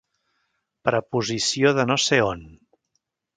[0.89, 2.43] Preposició de no sé on.